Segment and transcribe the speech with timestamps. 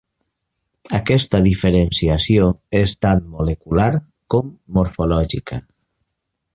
[0.99, 2.49] Aquesta diferenciació
[2.81, 3.89] és tant molecular
[4.35, 5.65] com morfològica.